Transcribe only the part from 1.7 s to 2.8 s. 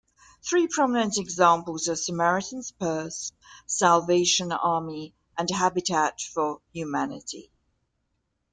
are Samaritan's